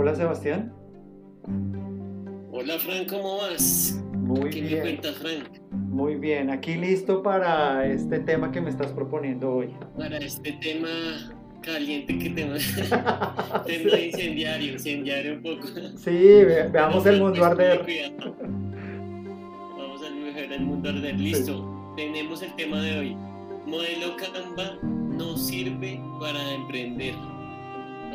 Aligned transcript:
Hola 0.00 0.14
Sebastián. 0.14 0.72
Hola 2.52 2.78
Frank, 2.78 3.10
¿cómo 3.10 3.38
vas? 3.38 4.00
Muy 4.14 4.48
¿Qué 4.50 4.60
bien. 4.60 4.74
me 4.74 4.80
cuentas, 4.82 5.16
Frank? 5.16 5.60
Muy 5.72 6.14
bien, 6.14 6.50
aquí 6.50 6.76
listo 6.76 7.20
para 7.20 7.84
este 7.84 8.20
tema 8.20 8.52
que 8.52 8.60
me 8.60 8.70
estás 8.70 8.92
proponiendo 8.92 9.50
hoy. 9.52 9.70
Para 9.96 10.18
este 10.18 10.52
tema 10.52 10.86
caliente 11.62 12.16
que 12.16 12.30
tenemos, 12.30 12.62
tema 13.66 13.98
incendiario, 13.98 14.74
incendiario 14.74 15.34
un 15.34 15.42
poco. 15.42 15.66
Sí, 15.96 16.10
ve- 16.12 16.68
veamos 16.72 17.04
el 17.04 17.20
mundo 17.20 17.44
arder. 17.44 17.84
Vamos 19.76 20.00
a 20.04 20.10
ver 20.36 20.52
el 20.52 20.60
mundo 20.60 20.90
arder. 20.90 21.18
Listo, 21.18 21.92
tenemos 21.96 22.40
el 22.42 22.54
tema 22.54 22.80
de 22.82 22.98
hoy. 23.00 23.16
Modelo 23.66 24.16
Canva 24.16 24.78
no 24.82 25.36
sirve 25.36 26.00
para 26.20 26.54
emprender. 26.54 27.14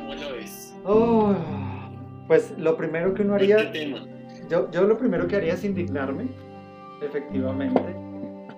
¿Cómo 0.07 0.15
lo 0.15 0.33
ves? 0.33 0.75
Oh, 0.85 1.33
pues 2.27 2.53
lo 2.57 2.75
primero 2.75 3.13
que 3.13 3.21
uno 3.21 3.35
haría, 3.35 3.71
tema. 3.71 4.05
yo, 4.49 4.69
yo 4.71 4.83
lo 4.83 4.97
primero 4.97 5.27
que 5.27 5.35
haría 5.37 5.53
es 5.53 5.63
indignarme, 5.63 6.27
efectivamente, 7.01 7.95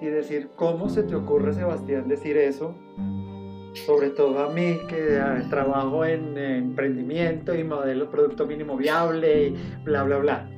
y 0.01 0.05
decir, 0.07 0.49
¿cómo 0.55 0.89
se 0.89 1.03
te 1.03 1.15
ocurre, 1.15 1.53
Sebastián, 1.53 2.07
decir 2.07 2.35
eso? 2.37 2.75
Sobre 3.85 4.09
todo 4.09 4.39
a 4.39 4.51
mí, 4.53 4.77
que 4.89 5.19
ah, 5.19 5.43
trabajo 5.49 6.05
en 6.05 6.37
emprendimiento 6.37 7.53
y 7.53 7.63
modelo 7.63 8.09
producto 8.09 8.45
mínimo 8.47 8.75
viable 8.77 9.47
y 9.49 9.55
bla, 9.83 10.03
bla, 10.03 10.17
bla. 10.17 10.49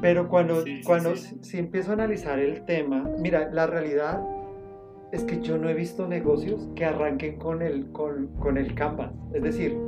Pero 0.00 0.28
cuando, 0.28 0.62
Sí, 0.62 0.78
sí, 0.78 0.82
cuando 0.84 1.16
sí. 1.16 1.36
si, 1.42 1.50
si 1.50 1.58
empiezo 1.58 1.90
a 1.90 1.94
analizar 1.94 2.38
el 2.38 2.64
tema, 2.64 3.04
mira, 3.18 3.50
la 3.52 3.66
realidad 3.66 4.22
es 5.14 5.22
que 5.22 5.40
yo 5.40 5.56
no 5.58 5.68
he 5.68 5.74
visto 5.74 6.08
negocios 6.08 6.68
que 6.74 6.84
arranquen 6.84 7.38
con 7.38 7.62
el, 7.62 7.86
con, 7.92 8.56
el 8.56 8.74
Canvas. 8.74 9.12
Es 9.32 9.44
decir, 9.44 9.78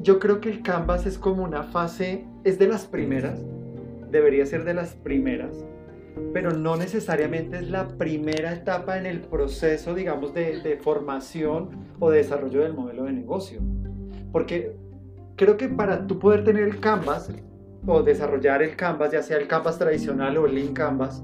yo 0.00 0.18
creo 0.18 0.40
que 0.40 0.50
el 0.50 0.62
Canvas 0.62 1.06
es 1.06 1.18
como 1.18 1.44
una 1.44 1.62
fase, 1.62 2.26
es 2.42 2.58
de 2.58 2.66
las 2.66 2.86
primeras, 2.86 3.40
debería 4.10 4.44
ser 4.44 4.64
de 4.64 4.74
las 4.74 4.96
primeras, 4.96 5.64
pero 6.32 6.50
no 6.50 6.76
necesariamente 6.76 7.58
es 7.58 7.70
la 7.70 7.86
primera 7.86 8.52
etapa 8.52 8.98
en 8.98 9.06
el 9.06 9.20
proceso, 9.20 9.94
digamos, 9.94 10.34
de, 10.34 10.60
de 10.60 10.76
formación 10.76 11.68
o 12.00 12.10
de 12.10 12.18
desarrollo 12.18 12.62
del 12.62 12.74
modelo 12.74 13.04
de 13.04 13.12
negocio. 13.12 13.60
Porque 14.32 14.74
creo 15.36 15.56
que 15.56 15.68
para 15.68 16.08
tú 16.08 16.18
poder 16.18 16.42
tener 16.42 16.64
el 16.64 16.80
Canvas 16.80 17.32
o 17.86 18.02
desarrollar 18.02 18.64
el 18.64 18.74
Canvas, 18.74 19.12
ya 19.12 19.22
sea 19.22 19.36
el 19.36 19.46
Canvas 19.46 19.78
tradicional 19.78 20.36
o 20.38 20.46
el 20.46 20.56
Lean 20.56 20.74
Canvas, 20.74 21.22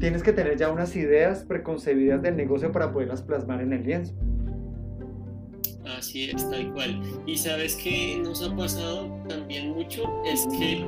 tienes 0.00 0.22
que 0.22 0.32
tener 0.32 0.56
ya 0.56 0.70
unas 0.70 0.94
ideas 0.96 1.44
preconcebidas 1.44 2.22
del 2.22 2.36
negocio 2.36 2.72
para 2.72 2.92
poderlas 2.92 3.22
plasmar 3.22 3.60
en 3.62 3.72
el 3.72 3.82
lienzo. 3.84 4.14
Así 5.96 6.30
es, 6.30 6.48
tal 6.50 6.72
cual. 6.72 7.00
Y 7.26 7.36
sabes 7.36 7.76
que 7.76 8.18
nos 8.22 8.42
ha 8.42 8.54
pasado 8.56 9.08
también 9.28 9.70
mucho, 9.70 10.02
es 10.26 10.46
que 10.58 10.84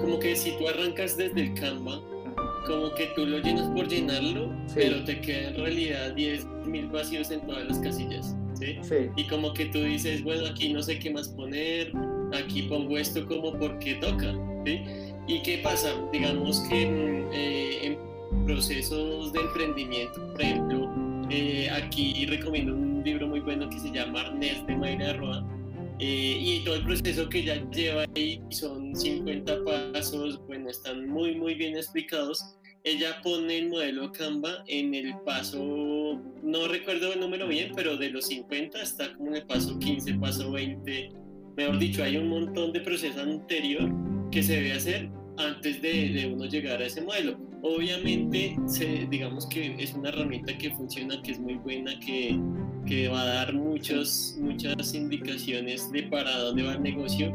como 0.00 0.18
que 0.18 0.34
si 0.34 0.52
tú 0.58 0.68
arrancas 0.68 1.16
desde 1.16 1.42
el 1.42 1.54
Canva, 1.54 2.00
como 2.66 2.92
que 2.94 3.08
tú 3.14 3.26
lo 3.26 3.38
llenas 3.38 3.68
por 3.70 3.86
llenarlo, 3.88 4.50
Sí. 4.66 4.74
pero 4.76 5.04
te 5.04 5.20
queda 5.20 5.48
en 5.50 5.56
realidad 5.56 6.14
10.000 6.14 6.90
vacíos 6.90 7.30
en 7.30 7.40
todas 7.46 7.66
las 7.66 7.78
casillas, 7.78 8.34
¿sí? 8.54 8.78
Sí, 8.82 8.94
Y 9.16 9.26
como 9.28 9.52
que 9.52 9.66
tú 9.66 9.80
dices, 9.82 10.22
bueno, 10.24 10.46
aquí 10.50 10.72
no 10.72 10.82
sé 10.82 10.98
qué 10.98 11.10
más 11.10 11.28
poner, 11.28 11.92
aquí 12.34 12.62
pongo 12.62 12.98
esto 12.98 13.26
como 13.26 13.52
porque 13.58 13.94
toca, 13.96 14.34
¿sí? 14.64 14.80
¿Y 15.26 15.42
qué 15.42 15.60
pasa? 15.62 15.90
Digamos 16.12 16.60
que 16.68 16.86
mm, 16.86 17.32
eh, 17.32 17.78
en 17.86 17.98
procesos 18.48 19.30
de 19.34 19.40
emprendimiento, 19.40 20.26
por 20.32 20.40
ejemplo, 20.40 20.90
eh, 21.28 21.68
aquí 21.70 22.24
recomiendo 22.24 22.74
un 22.74 23.02
libro 23.04 23.28
muy 23.28 23.40
bueno 23.40 23.68
que 23.68 23.78
se 23.78 23.90
llama 23.90 24.22
Arnés 24.22 24.66
de 24.66 24.74
Mayra 24.74 25.12
Roa, 25.12 25.46
eh, 25.98 26.38
y 26.40 26.64
todo 26.64 26.76
el 26.76 26.84
proceso 26.84 27.28
que 27.28 27.40
ella 27.40 27.62
lleva 27.70 28.06
ahí 28.16 28.40
son 28.48 28.96
50 28.96 29.64
pasos, 29.92 30.40
bueno, 30.46 30.70
están 30.70 31.06
muy, 31.08 31.34
muy 31.34 31.54
bien 31.54 31.76
explicados. 31.76 32.54
Ella 32.84 33.20
pone 33.22 33.58
el 33.58 33.68
modelo 33.68 34.10
Canva 34.12 34.64
en 34.66 34.94
el 34.94 35.14
paso, 35.26 36.18
no 36.42 36.68
recuerdo 36.68 37.12
el 37.12 37.20
número 37.20 37.48
bien, 37.48 37.72
pero 37.76 37.98
de 37.98 38.08
los 38.08 38.28
50 38.28 38.80
está 38.80 39.12
como 39.14 39.28
en 39.28 39.36
el 39.36 39.46
paso 39.46 39.78
15, 39.78 40.14
paso 40.14 40.50
20. 40.52 41.10
Mejor 41.54 41.78
dicho, 41.78 42.02
hay 42.02 42.16
un 42.16 42.28
montón 42.28 42.72
de 42.72 42.80
proceso 42.80 43.20
anterior 43.20 43.90
que 44.30 44.42
se 44.42 44.54
debe 44.54 44.72
hacer 44.72 45.10
antes 45.36 45.82
de, 45.82 46.08
de 46.10 46.32
uno 46.32 46.46
llegar 46.46 46.80
a 46.80 46.86
ese 46.86 47.02
modelo. 47.02 47.47
Obviamente, 47.62 48.56
se, 48.66 49.06
digamos 49.10 49.46
que 49.46 49.74
es 49.82 49.92
una 49.94 50.10
herramienta 50.10 50.56
que 50.56 50.70
funciona, 50.70 51.20
que 51.22 51.32
es 51.32 51.40
muy 51.40 51.54
buena, 51.54 51.98
que, 51.98 52.38
que 52.86 53.08
va 53.08 53.22
a 53.22 53.26
dar 53.26 53.54
muchos, 53.54 54.36
muchas 54.40 54.94
indicaciones 54.94 55.90
de 55.90 56.04
para 56.04 56.38
dónde 56.38 56.62
va 56.62 56.74
el 56.74 56.82
negocio 56.82 57.32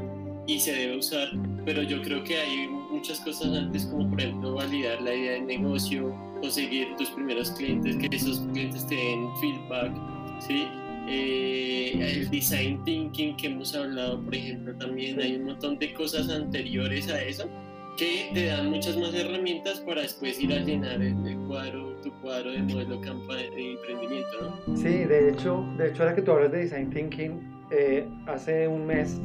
y 0.47 0.59
se 0.59 0.73
debe 0.73 0.97
usar, 0.97 1.29
pero 1.65 1.83
yo 1.83 2.01
creo 2.01 2.23
que 2.23 2.37
hay 2.37 2.67
muchas 2.67 3.19
cosas 3.19 3.55
antes, 3.55 3.85
como 3.85 4.09
por 4.09 4.21
ejemplo 4.21 4.55
validar 4.55 5.01
la 5.01 5.13
idea 5.13 5.33
de 5.33 5.41
negocio, 5.41 6.15
conseguir 6.41 6.95
tus 6.97 7.09
primeros 7.11 7.51
clientes, 7.51 7.97
que 7.97 8.15
esos 8.15 8.39
clientes 8.53 8.87
te 8.87 8.95
den 8.95 9.27
feedback, 9.41 9.91
¿sí? 10.39 10.63
Eh, 11.09 11.99
el 11.99 12.29
design 12.29 12.81
thinking 12.85 13.35
que 13.35 13.47
hemos 13.47 13.75
hablado, 13.75 14.21
por 14.21 14.33
ejemplo, 14.33 14.73
también 14.75 15.19
hay 15.19 15.35
un 15.35 15.45
montón 15.45 15.77
de 15.79 15.93
cosas 15.93 16.29
anteriores 16.29 17.09
a 17.09 17.21
eso 17.21 17.49
que 17.97 18.31
te 18.33 18.45
dan 18.45 18.69
muchas 18.69 18.97
más 18.97 19.13
herramientas 19.13 19.79
para 19.81 20.01
después 20.01 20.41
ir 20.41 20.53
a 20.53 20.59
llenar 20.59 21.01
el, 21.01 21.37
cuadro, 21.47 21.95
tu 22.01 22.11
cuadro 22.21 22.51
de 22.51 22.59
modelo 22.63 22.97
de 22.97 23.71
emprendimiento, 23.71 24.61
¿no? 24.67 24.77
sí, 24.77 25.05
de 25.05 25.29
hecho, 25.29 25.65
de 25.77 25.89
hecho 25.89 26.03
ahora 26.03 26.15
que 26.15 26.21
tú 26.21 26.31
hablas 26.31 26.51
de 26.51 26.59
Design 26.59 26.89
Thinking, 26.89 27.39
eh, 27.71 28.07
hace 28.27 28.67
un 28.67 28.85
mes 28.85 29.21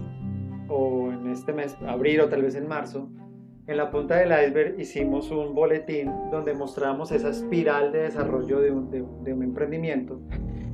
o 0.69 1.11
en 1.11 1.31
este 1.31 1.53
mes, 1.53 1.77
abril 1.87 2.21
o 2.21 2.29
tal 2.29 2.43
vez 2.43 2.55
en 2.55 2.69
marzo, 2.69 3.09
en 3.67 3.77
la 3.77 3.91
punta 3.91 4.17
del 4.17 4.31
iceberg 4.31 4.81
hicimos 4.81 5.31
un 5.31 5.55
boletín 5.55 6.11
donde 6.31 6.55
mostramos 6.55 7.13
esa 7.13 7.31
espiral 7.31 7.93
de 7.93 8.03
desarrollo 8.03 8.61
de 8.61 8.71
un, 8.71 8.91
de 8.91 9.05
de 9.25 9.35
un 9.35 9.43
emprendimiento 9.43 10.21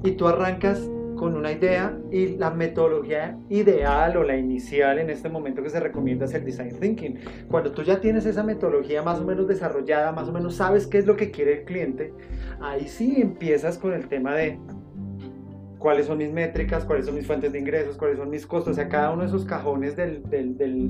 y 0.05 0.12
tú 0.12 0.28
arrancas 0.28 0.88
con 1.16 1.36
una 1.36 1.52
idea 1.52 1.97
y 2.10 2.36
la 2.36 2.50
metodología 2.50 3.38
ideal 3.48 4.16
o 4.16 4.22
la 4.22 4.36
inicial 4.36 4.98
en 4.98 5.10
este 5.10 5.28
momento 5.28 5.62
que 5.62 5.70
se 5.70 5.80
recomienda 5.80 6.25
es 6.25 6.34
el 6.34 6.44
design 6.44 6.78
thinking. 6.78 7.19
Cuando 7.48 7.72
tú 7.72 7.82
ya 7.82 8.00
tienes 8.00 8.26
esa 8.26 8.42
metodología 8.42 9.02
más 9.02 9.20
o 9.20 9.25
menos 9.25 9.47
desarrollada, 9.47 10.12
más 10.12 10.28
o 10.28 10.32
menos 10.32 10.56
sabes 10.56 10.86
qué 10.86 10.98
es 10.98 11.06
lo 11.06 11.16
que 11.16 11.30
quiere 11.30 11.60
el 11.60 11.64
cliente, 11.64 12.12
ahí 12.60 12.88
sí 12.88 13.20
empiezas 13.20 13.78
con 13.78 13.92
el 13.92 14.08
tema 14.08 14.34
de 14.34 14.58
cuáles 15.78 16.06
son 16.06 16.19
mis 16.19 16.32
métricas, 16.32 16.84
cuáles 16.84 17.06
son 17.06 17.14
mis 17.14 17.26
fuentes 17.26 17.52
de 17.52 17.58
ingresos, 17.58 17.96
cuáles 17.96 18.19
son 18.19 18.31
mis 18.31 18.46
costos, 18.46 18.72
o 18.72 18.75
sea, 18.75 18.88
cada 18.88 19.10
uno 19.12 19.22
de 19.22 19.28
esos 19.28 19.44
cajones 19.44 19.96
del, 19.96 20.22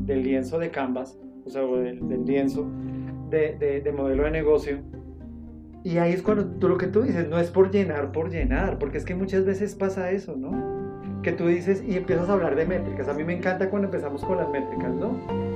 lienzo 0.06 0.58
de 0.58 0.70
Canvas, 0.70 1.18
o 1.44 1.50
sea, 1.50 1.62
del, 1.62 2.24
lienzo 2.24 2.70
de 3.30 3.92
modelo 3.96 4.24
de 4.24 4.30
negocio. 4.30 4.93
Y 5.84 5.98
ahí 5.98 6.14
es 6.14 6.22
cuando 6.22 6.46
tú 6.46 6.68
lo 6.68 6.78
que 6.78 6.86
tú 6.86 7.02
dices, 7.02 7.28
no 7.28 7.38
es 7.38 7.50
por 7.50 7.70
llenar, 7.70 8.10
por 8.10 8.30
llenar, 8.30 8.78
porque 8.78 8.96
es 8.96 9.04
que 9.04 9.14
muchas 9.14 9.44
veces 9.44 9.74
pasa 9.74 10.10
eso, 10.10 10.34
¿no? 10.34 11.20
Que 11.22 11.32
tú 11.32 11.46
dices 11.46 11.84
y 11.86 11.98
empiezas 11.98 12.30
a 12.30 12.32
hablar 12.32 12.56
de 12.56 12.64
métricas. 12.64 13.06
A 13.06 13.12
mí 13.12 13.22
me 13.22 13.34
encanta 13.36 13.68
cuando 13.68 13.88
empezamos 13.88 14.24
con 14.24 14.38
las 14.38 14.48
métricas, 14.48 14.94
¿no? 14.94 15.10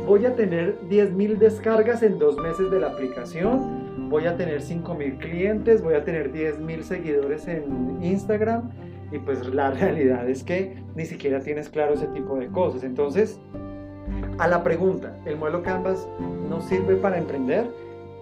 Voy 0.06 0.26
a 0.26 0.36
tener 0.36 0.78
10.000 0.90 1.38
descargas 1.38 2.02
en 2.02 2.18
dos 2.18 2.36
meses 2.36 2.70
de 2.70 2.78
la 2.78 2.88
aplicación, 2.88 4.10
voy 4.10 4.26
a 4.26 4.36
tener 4.36 4.60
5.000 4.60 5.18
clientes, 5.18 5.82
voy 5.82 5.94
a 5.94 6.04
tener 6.04 6.30
10.000 6.30 6.82
seguidores 6.82 7.48
en 7.48 7.98
Instagram 8.02 8.70
y 9.10 9.18
pues 9.20 9.46
la 9.46 9.70
realidad 9.80 10.28
es 10.28 10.44
que 10.44 10.76
ni 10.94 11.06
siquiera 11.06 11.40
tienes 11.40 11.70
claro 11.70 11.94
ese 11.94 12.06
tipo 12.08 12.36
de 12.36 12.48
cosas. 12.48 12.84
Entonces, 12.84 13.40
a 14.38 14.46
la 14.46 14.62
pregunta, 14.62 15.16
¿el 15.24 15.38
modelo 15.38 15.62
Canvas 15.62 16.06
no 16.50 16.60
sirve 16.60 16.96
para 16.96 17.16
emprender? 17.16 17.66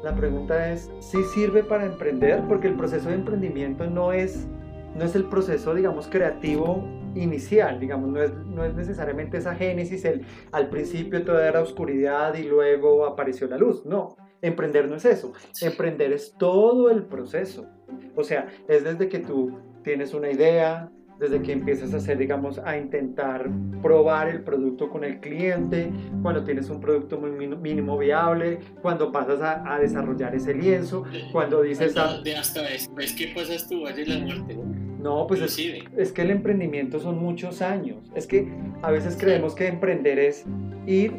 La 0.06 0.14
pregunta 0.14 0.70
es, 0.70 0.88
¿sí 1.00 1.18
sirve 1.34 1.64
para 1.64 1.84
emprender? 1.84 2.40
Porque 2.46 2.68
el 2.68 2.76
proceso 2.76 3.08
de 3.08 3.16
emprendimiento 3.16 3.90
no 3.90 4.12
es, 4.12 4.46
no 4.94 5.04
es 5.04 5.16
el 5.16 5.24
proceso, 5.24 5.74
digamos, 5.74 6.06
creativo 6.06 6.84
inicial, 7.16 7.80
digamos, 7.80 8.10
no 8.10 8.22
es, 8.22 8.32
no 8.32 8.64
es 8.64 8.72
necesariamente 8.74 9.38
esa 9.38 9.56
génesis, 9.56 10.04
el, 10.04 10.24
al 10.52 10.68
principio 10.68 11.24
todo 11.24 11.40
era 11.40 11.60
oscuridad 11.60 12.36
y 12.36 12.44
luego 12.44 13.04
apareció 13.04 13.48
la 13.48 13.58
luz, 13.58 13.84
no. 13.84 14.14
Emprender 14.42 14.86
no 14.86 14.94
es 14.94 15.06
eso, 15.06 15.32
emprender 15.60 16.12
es 16.12 16.36
todo 16.38 16.88
el 16.88 17.02
proceso. 17.02 17.66
O 18.14 18.22
sea, 18.22 18.46
es 18.68 18.84
desde 18.84 19.08
que 19.08 19.18
tú 19.18 19.58
tienes 19.82 20.14
una 20.14 20.30
idea, 20.30 20.88
desde 21.18 21.40
que 21.42 21.52
empiezas 21.52 21.94
a 21.94 21.98
hacer, 21.98 22.18
digamos, 22.18 22.58
a 22.58 22.76
intentar 22.76 23.48
probar 23.82 24.28
el 24.28 24.42
producto 24.42 24.90
con 24.90 25.04
el 25.04 25.20
cliente, 25.20 25.90
cuando 26.22 26.44
tienes 26.44 26.68
un 26.70 26.80
producto 26.80 27.18
muy 27.18 27.30
mínimo 27.30 27.96
viable, 27.96 28.58
cuando 28.82 29.12
pasas 29.12 29.40
a, 29.40 29.74
a 29.74 29.78
desarrollar 29.78 30.34
ese 30.34 30.54
lienzo, 30.54 31.04
cuando 31.32 31.62
dices, 31.62 31.96
Hasta, 31.96 32.20
de 32.20 32.36
hasta 32.36 32.62
después 32.62 33.12
que 33.12 33.28
pasas 33.28 33.68
tu 33.68 33.82
valle 33.82 34.06
la 34.06 34.18
muerte, 34.18 34.54
¿no? 34.54 34.86
no, 35.06 35.26
pues 35.26 35.40
es, 35.40 35.58
es 35.96 36.12
que 36.12 36.22
el 36.22 36.30
emprendimiento 36.30 36.98
son 36.98 37.18
muchos 37.18 37.62
años. 37.62 37.98
Es 38.14 38.26
que 38.26 38.48
a 38.82 38.90
veces 38.90 39.16
creemos 39.18 39.54
que 39.54 39.68
emprender 39.68 40.18
es 40.18 40.44
ir 40.86 41.12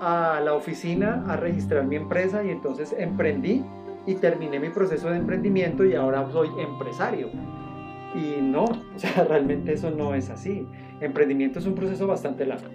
a 0.00 0.40
la 0.42 0.54
oficina 0.54 1.24
a 1.28 1.36
registrar 1.36 1.84
mi 1.84 1.96
empresa 1.96 2.42
y 2.44 2.50
entonces 2.50 2.94
emprendí 2.98 3.62
y 4.06 4.14
terminé 4.14 4.58
mi 4.60 4.70
proceso 4.70 5.10
de 5.10 5.16
emprendimiento 5.16 5.84
y 5.84 5.94
ahora 5.94 6.26
soy 6.32 6.48
empresario. 6.58 7.30
Y 8.14 8.40
no, 8.40 8.64
o 8.96 8.98
sea, 8.98 9.24
realmente 9.24 9.72
eso 9.72 9.90
no 9.90 10.14
es 10.14 10.30
así. 10.30 10.66
Emprendimiento 11.00 11.58
es 11.58 11.66
un 11.66 11.74
proceso 11.74 12.06
bastante 12.06 12.46
largo. 12.46 12.68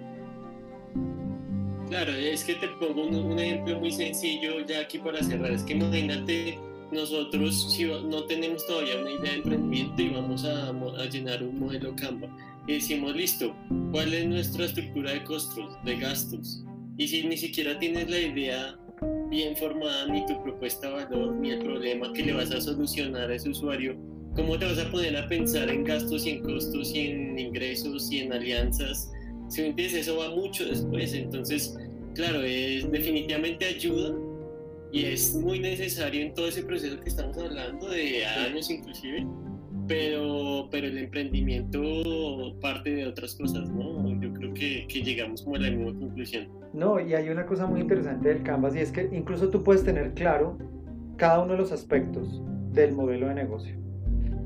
Claro, 1.88 2.12
es 2.12 2.44
que 2.44 2.54
te 2.54 2.68
pongo 2.78 3.02
un, 3.02 3.38
ejemplo 3.38 3.80
muy 3.80 3.90
sencillo 3.90 4.64
ya 4.64 4.80
aquí 4.80 4.98
para 4.98 5.22
cerrar. 5.24 5.50
Es 5.50 5.64
que 5.64 5.72
imagínate 5.72 6.56
nosotros 6.92 7.72
si 7.72 7.84
no 7.84 8.24
tenemos 8.24 8.64
todavía 8.66 9.00
una 9.00 9.10
idea 9.10 9.32
de 9.32 9.36
emprendimiento 9.38 10.02
y 10.02 10.08
vamos 10.10 10.44
a, 10.44 10.68
a 10.68 11.04
llenar 11.06 11.42
un 11.42 11.58
modelo 11.58 11.94
Canva 11.96 12.28
y 12.66 12.74
decimos, 12.74 13.16
listo, 13.16 13.54
¿cuál 13.90 14.14
es 14.14 14.26
nuestra 14.26 14.66
estructura 14.66 15.12
de 15.12 15.24
costos, 15.24 15.76
de 15.84 15.96
gastos? 15.96 16.62
Y 16.98 17.08
si 17.08 17.26
ni 17.26 17.36
siquiera 17.36 17.78
tienes 17.78 18.08
la 18.08 18.18
idea 18.18 18.78
bien 19.28 19.56
formada, 19.56 20.06
ni 20.06 20.24
tu 20.26 20.40
propuesta 20.42 20.88
de 20.88 21.04
valor, 21.04 21.32
ni 21.34 21.50
el 21.50 21.58
problema 21.60 22.12
que 22.12 22.22
le 22.22 22.32
vas 22.32 22.52
a 22.52 22.60
solucionar 22.60 23.30
a 23.30 23.34
ese 23.34 23.48
usuario, 23.48 23.96
¿cómo 24.34 24.58
te 24.58 24.66
vas 24.66 24.78
a 24.78 24.90
poner 24.90 25.16
a 25.16 25.28
pensar 25.28 25.68
en 25.68 25.84
gastos 25.84 26.26
y 26.26 26.30
en 26.30 26.42
costos 26.42 26.94
y 26.94 27.08
en 27.08 27.38
ingresos 27.38 28.10
y 28.10 28.20
en 28.20 28.32
alianzas? 28.32 29.10
Si 29.48 29.62
me 29.62 29.68
entiendes, 29.68 30.02
eso 30.02 30.18
va 30.18 30.30
mucho 30.30 30.64
después. 30.64 31.12
Entonces, 31.14 31.76
claro, 32.14 32.42
es, 32.42 32.90
definitivamente 32.90 33.66
ayuda 33.66 34.14
y 34.92 35.04
es 35.04 35.34
muy 35.34 35.60
necesario 35.60 36.22
en 36.22 36.34
todo 36.34 36.48
ese 36.48 36.62
proceso 36.62 36.98
que 37.00 37.08
estamos 37.08 37.36
hablando, 37.38 37.88
de 37.88 38.24
años 38.24 38.70
inclusive, 38.70 39.26
pero, 39.86 40.68
pero 40.70 40.86
el 40.86 40.98
emprendimiento 40.98 41.80
parte 42.60 42.90
de 42.90 43.06
otras 43.06 43.34
cosas, 43.36 43.68
¿no? 43.70 44.20
Yo 44.20 44.32
creo 44.34 44.52
que, 44.52 44.86
que, 44.88 45.02
llegamos 45.02 45.42
como 45.42 45.56
a 45.56 45.60
la 45.60 45.70
misma 45.70 45.98
conclusión. 45.98 46.48
No, 46.72 47.00
y 47.00 47.14
hay 47.14 47.28
una 47.28 47.46
cosa 47.46 47.66
muy 47.66 47.80
interesante 47.80 48.28
del 48.28 48.42
Canvas 48.42 48.74
y 48.74 48.80
es 48.80 48.90
que 48.90 49.08
incluso 49.12 49.48
tú 49.48 49.62
puedes 49.62 49.84
tener 49.84 50.12
claro 50.14 50.58
cada 51.16 51.40
uno 51.40 51.52
de 51.52 51.58
los 51.58 51.72
aspectos 51.72 52.40
del 52.72 52.92
modelo 52.92 53.28
de 53.28 53.34
negocio, 53.34 53.74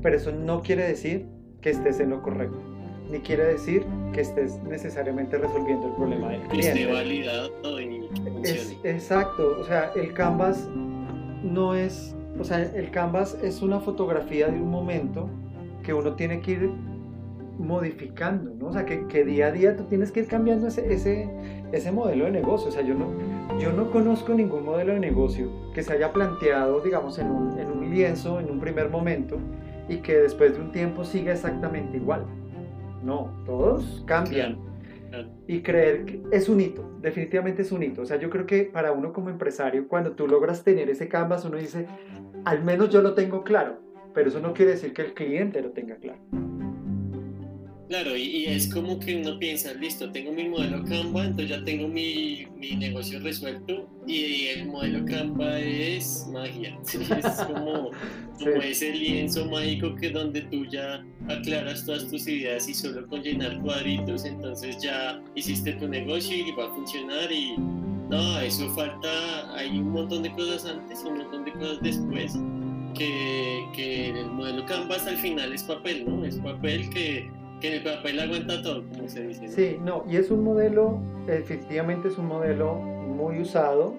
pero 0.05 0.17
eso 0.17 0.31
no 0.31 0.61
quiere 0.61 0.83
decir 0.83 1.25
que 1.61 1.71
estés 1.71 1.99
en 1.99 2.11
lo 2.11 2.21
correcto, 2.21 2.61
ni 3.09 3.21
quiere 3.21 3.43
decir 3.43 3.83
que 4.13 4.21
estés 4.21 4.61
necesariamente 4.61 5.35
resolviendo 5.35 5.87
el 5.87 5.93
problema 5.93 6.29
del 6.29 6.41
cliente. 6.41 6.73
Que 6.73 6.81
esté 6.81 6.93
validado 6.93 7.81
y 7.81 8.07
es, 8.43 8.77
Exacto, 8.83 9.57
o 9.59 9.63
sea, 9.63 9.91
el 9.95 10.13
Canvas 10.13 10.69
no 11.41 11.73
es 11.73 12.15
o 12.39 12.43
sea, 12.43 12.61
el 12.61 12.91
canvas 12.91 13.35
es 13.41 13.63
una 13.63 13.79
fotografía 13.79 14.47
de 14.47 14.61
un 14.61 14.69
momento 14.69 15.27
que 15.83 15.91
uno 15.93 16.13
tiene 16.13 16.39
que 16.41 16.51
ir 16.51 16.69
modificando, 17.57 18.53
¿no? 18.53 18.67
O 18.67 18.73
sea, 18.73 18.85
que, 18.85 19.23
día 19.23 19.47
a 19.47 19.51
día 19.51 19.75
tú 19.75 19.85
tienes 19.85 20.11
que 20.11 20.19
ir 20.19 20.27
cambiando 20.27 20.67
ese, 20.67 20.93
ese, 20.93 21.29
ese 21.71 21.91
modelo 21.91 22.25
de 22.25 22.31
negocio. 22.31 22.67
O 22.67 22.71
sea, 22.71 22.83
yo 22.83 22.93
no, 22.93 23.07
yo 23.57 23.71
no 23.71 23.89
conozco 23.89 24.35
ningún 24.35 24.65
modelo 24.65 24.93
de 24.93 24.99
negocio 24.99 25.49
que 25.73 25.81
se 25.81 25.93
haya 25.93 26.13
planteado, 26.13 26.81
digamos, 26.81 27.17
en 27.17 27.31
un, 27.31 27.57
en 27.57 27.71
un 27.71 27.89
lienzo, 27.89 28.39
en 28.39 28.51
un 28.51 28.59
primer 28.59 28.89
momento, 28.89 29.37
y 29.87 29.97
que 29.97 30.17
después 30.17 30.55
de 30.55 30.61
un 30.61 30.71
tiempo 30.71 31.03
siga 31.03 31.33
exactamente 31.33 31.97
igual. 31.97 32.25
No, 33.03 33.31
todos 33.45 34.03
cambian. 34.07 34.57
Y 35.47 35.61
creer 35.61 36.05
que 36.05 36.23
es 36.31 36.49
un 36.49 36.59
hito, 36.59 36.97
definitivamente 37.01 37.61
es 37.61 37.71
un 37.71 37.83
hito. 37.83 38.01
O 38.01 38.05
sea, 38.05 38.17
yo 38.17 38.29
creo 38.29 38.45
que 38.45 38.63
para 38.63 38.91
uno 38.91 39.13
como 39.13 39.29
empresario, 39.29 39.87
cuando 39.87 40.11
tú 40.11 40.27
logras 40.27 40.63
tener 40.63 40.89
ese 40.89 41.07
canvas, 41.07 41.45
uno 41.45 41.57
dice, 41.57 41.85
al 42.43 42.63
menos 42.63 42.89
yo 42.89 43.01
lo 43.01 43.13
tengo 43.13 43.43
claro, 43.43 43.79
pero 44.13 44.27
eso 44.29 44.41
no 44.41 44.53
quiere 44.53 44.71
decir 44.71 44.93
que 44.93 45.03
el 45.03 45.13
cliente 45.13 45.61
lo 45.61 45.69
tenga 45.69 45.95
claro. 45.95 46.19
Claro, 47.87 48.17
y, 48.17 48.45
es 48.45 48.73
como 48.73 48.99
que 48.99 49.15
uno 49.15 49.37
piensa, 49.37 49.71
listo, 49.75 50.11
tengo 50.11 50.31
mi 50.31 50.49
modelo 50.49 50.83
Canva, 50.85 51.25
entonces 51.25 51.49
ya 51.49 51.63
tengo 51.63 51.87
mi, 51.87 52.47
mi 52.57 52.71
negocio 52.75 53.19
resuelto 53.19 53.87
y 54.07 54.47
el 54.47 54.65
modelo 54.65 55.05
Canva 55.05 55.59
es 55.59 56.25
magia. 56.31 56.75
Es 57.15 57.41
como, 57.43 57.91
como 58.39 58.61
ese 58.63 58.91
lienzo 58.91 59.45
mágico 59.45 59.93
que 59.95 60.09
donde 60.09 60.41
tú 60.41 60.65
ya 60.65 61.05
aclaras 61.29 61.85
todas 61.85 62.09
tus 62.09 62.27
ideas 62.27 62.67
y 62.67 62.73
solo 62.73 63.05
con 63.07 63.21
llenar 63.21 63.59
cuadritos, 63.61 64.25
entonces 64.25 64.81
ya 64.81 65.21
hiciste 65.35 65.73
tu 65.73 65.87
negocio 65.87 66.35
y 66.35 66.51
va 66.53 66.65
a 66.65 66.73
funcionar 66.73 67.31
y 67.31 67.55
no, 68.09 68.39
eso 68.39 68.67
falta, 68.73 69.55
hay 69.55 69.69
un 69.77 69.91
montón 69.91 70.23
de 70.23 70.31
cosas 70.31 70.65
antes 70.65 71.03
y 71.03 71.07
un 71.07 71.19
montón 71.19 71.45
de 71.45 71.51
cosas 71.53 71.79
después. 71.81 72.33
Que, 72.95 73.61
que 73.75 74.09
el 74.09 74.27
modelo 74.31 74.65
Canvas 74.65 75.05
al 75.05 75.17
final 75.17 75.51
es 75.51 75.63
papel, 75.63 76.05
¿no? 76.07 76.23
Es 76.23 76.37
papel 76.37 76.89
que 76.91 77.29
que 77.69 77.77
el 77.77 77.83
papel 77.83 78.19
aguanta 78.19 78.61
todo, 78.61 78.83
como 78.87 79.07
se 79.07 79.27
dice. 79.27 79.47
Sí, 79.47 79.77
no, 79.83 80.03
y 80.07 80.17
es 80.17 80.31
un 80.31 80.43
modelo, 80.43 80.99
efectivamente 81.27 82.07
es 82.09 82.17
un 82.17 82.27
modelo 82.27 82.75
muy 82.75 83.41
usado, 83.41 83.95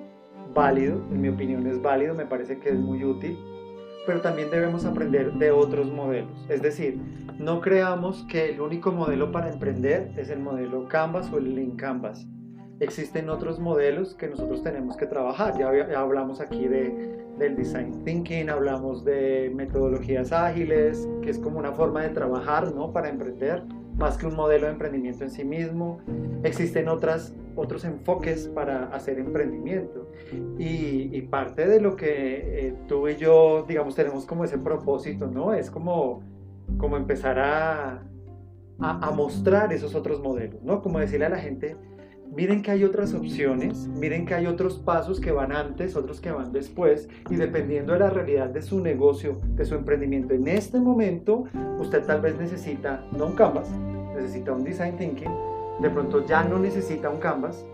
válido, 0.54 0.96
en 1.10 1.20
mi 1.20 1.28
opinión 1.28 1.66
es 1.66 1.80
válido, 1.80 2.14
me 2.14 2.26
parece 2.26 2.58
que 2.58 2.70
es 2.70 2.78
muy 2.78 3.04
útil, 3.04 3.38
pero 4.06 4.20
también 4.20 4.50
debemos 4.50 4.84
aprender 4.84 5.32
de 5.34 5.50
otros 5.50 5.90
modelos. 5.90 6.46
Es 6.48 6.62
decir, 6.62 6.98
no 7.38 7.60
creamos 7.60 8.24
que 8.30 8.50
el 8.50 8.60
único 8.60 8.92
modelo 8.92 9.32
para 9.32 9.52
emprender 9.52 10.12
es 10.16 10.30
el 10.30 10.38
modelo 10.38 10.88
Canvas 10.88 11.30
o 11.32 11.38
el 11.38 11.54
Lean 11.54 11.76
Canvas. 11.76 12.26
Existen 12.78 13.28
otros 13.30 13.58
modelos 13.58 14.14
que 14.14 14.28
nosotros 14.28 14.62
tenemos 14.62 14.96
que 14.96 15.06
trabajar. 15.06 15.58
Ya, 15.58 15.72
ya 15.74 16.00
hablamos 16.00 16.40
aquí 16.40 16.68
de 16.68 17.25
del 17.38 17.56
design 17.56 18.02
thinking, 18.04 18.48
hablamos 18.50 19.04
de 19.04 19.52
metodologías 19.54 20.32
ágiles, 20.32 21.08
que 21.22 21.30
es 21.30 21.38
como 21.38 21.58
una 21.58 21.72
forma 21.72 22.02
de 22.02 22.10
trabajar, 22.10 22.74
¿no? 22.74 22.92
Para 22.92 23.08
emprender, 23.08 23.62
más 23.96 24.16
que 24.16 24.26
un 24.26 24.34
modelo 24.34 24.66
de 24.66 24.72
emprendimiento 24.72 25.24
en 25.24 25.30
sí 25.30 25.44
mismo. 25.44 25.98
Existen 26.42 26.88
otras, 26.88 27.34
otros 27.54 27.84
enfoques 27.84 28.48
para 28.48 28.86
hacer 28.86 29.18
emprendimiento. 29.18 30.10
Y, 30.58 31.22
parte 31.22 31.66
de 31.66 31.80
lo 31.80 31.96
que 31.96 32.68
eh, 32.68 32.74
tú 32.86 33.08
y 33.08 33.16
yo, 33.16 33.64
digamos, 33.66 33.94
tenemos 33.94 34.24
como 34.26 34.44
ese 34.44 34.58
propósito, 34.58 35.26
¿no? 35.26 35.52
Es 35.52 35.70
como, 35.70 36.22
como 36.78 36.96
empezar 36.96 37.38
a, 37.38 38.02
a, 38.78 39.08
a 39.08 39.10
mostrar 39.10 39.72
esos 39.72 39.94
otros 39.94 40.20
modelos, 40.20 40.62
¿no? 40.62 40.82
Como 40.82 40.98
decirle 41.00 41.26
a 41.26 41.30
la 41.30 41.38
gente, 41.38 41.76
miren 42.34 42.62
que 42.62 42.70
hay 42.70 42.84
otras 42.84 43.14
opciones, 43.14 43.88
miren 43.88 44.26
que 44.26 44.34
hay 44.34 44.46
otros 44.46 44.78
pasos 44.78 45.20
que 45.20 45.32
van 45.32 45.52
antes, 45.52 45.96
otros 45.96 46.20
que 46.20 46.30
van 46.30 46.52
después, 46.52 47.08
y 47.30 47.36
dependiendo 47.36 47.92
de 47.92 48.00
la 48.00 48.10
realidad 48.10 48.48
de 48.48 48.62
su 48.62 48.80
negocio, 48.80 49.40
de 49.54 49.64
su 49.64 49.74
emprendimiento, 49.74 50.34
en 50.34 50.48
este 50.48 50.78
momento 50.78 51.44
usted 51.78 52.04
tal 52.04 52.20
vez 52.20 52.36
necesita, 52.38 53.04
no 53.16 53.26
un 53.26 53.34
canvas, 53.34 53.70
necesita 54.14 54.52
un 54.52 54.64
design 54.64 54.96
thinking, 54.96 55.30
de 55.80 55.90
pronto 55.90 56.24
ya 56.26 56.44
no 56.44 56.58
necesita 56.58 57.10
un 57.10 57.18
canvas, 57.18 57.64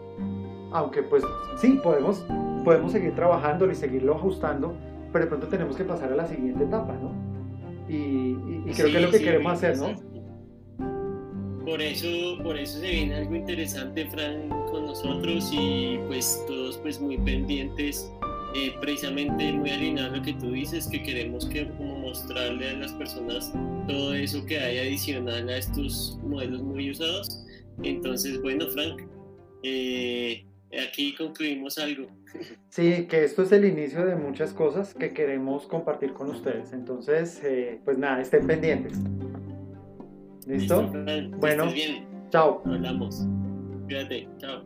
aunque 0.72 1.02
pues 1.02 1.22
sí, 1.56 1.80
podemos, 1.82 2.24
podemos 2.64 2.92
seguir 2.92 3.14
trabajando 3.14 3.70
y 3.70 3.74
seguirlo 3.74 4.14
ajustando, 4.14 4.74
pero 5.12 5.24
de 5.24 5.28
pronto 5.28 5.48
tenemos 5.48 5.76
que 5.76 5.84
pasar 5.84 6.12
a 6.12 6.16
la 6.16 6.26
siguiente 6.26 6.64
etapa, 6.64 6.94
¿no? 6.94 7.12
Y, 7.88 8.34
creo 8.74 8.86
que 8.86 8.96
es 8.96 9.02
lo 9.02 9.10
que 9.10 9.20
queremos 9.20 9.52
hacer, 9.52 9.76
¿no? 9.76 10.11
Por 11.72 11.80
eso, 11.80 12.36
por 12.42 12.58
eso 12.58 12.80
se 12.80 12.90
viene 12.90 13.14
algo 13.14 13.34
interesante, 13.34 14.06
Frank, 14.10 14.50
con 14.70 14.84
nosotros 14.84 15.50
y 15.54 15.98
pues 16.06 16.44
todos 16.46 16.76
pues 16.76 17.00
muy 17.00 17.16
pendientes, 17.16 18.12
eh, 18.54 18.74
precisamente 18.82 19.54
muy 19.54 19.70
alineado 19.70 20.12
a 20.12 20.16
lo 20.18 20.22
que 20.22 20.34
tú 20.34 20.52
dices, 20.52 20.86
que 20.86 21.02
queremos 21.02 21.46
que 21.46 21.66
como 21.66 22.00
mostrarle 22.00 22.68
a 22.68 22.74
las 22.74 22.92
personas 22.92 23.50
todo 23.88 24.12
eso 24.12 24.44
que 24.44 24.58
hay 24.58 24.80
adicional 24.80 25.48
a 25.48 25.56
estos 25.56 26.18
modelos 26.22 26.60
muy 26.60 26.90
usados. 26.90 27.42
Entonces, 27.82 28.38
bueno, 28.42 28.66
Frank, 28.68 29.04
eh, 29.62 30.44
aquí 30.78 31.14
concluimos 31.14 31.78
algo. 31.78 32.06
Sí, 32.68 33.06
que 33.06 33.24
esto 33.24 33.44
es 33.44 33.52
el 33.52 33.64
inicio 33.64 34.04
de 34.04 34.16
muchas 34.16 34.52
cosas 34.52 34.92
que 34.92 35.14
queremos 35.14 35.66
compartir 35.66 36.12
con 36.12 36.28
ustedes. 36.28 36.74
Entonces, 36.74 37.40
eh, 37.42 37.80
pues 37.82 37.96
nada, 37.96 38.20
estén 38.20 38.46
pendientes. 38.46 38.98
¿Listo? 40.46 40.90
bueno, 41.38 41.70
bien. 41.72 42.06
Chao. 42.30 42.62
Hablamos. 42.64 43.26
Cuídate. 43.86 44.28
Chao. 44.38 44.62